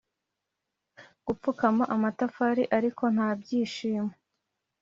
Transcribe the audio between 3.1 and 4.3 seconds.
nta byishimo.